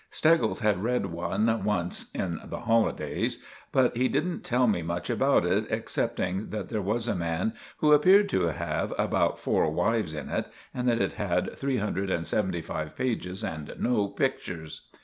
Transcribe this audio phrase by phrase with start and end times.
[0.09, 3.39] Steggles had read one once in the holidays,
[3.71, 7.91] but he didn't tell me much about it, excepting that there was a man who
[7.93, 12.25] appeared to have about four wives in it, and that it had three hundred and
[12.25, 14.87] seventy five pages and no pictures.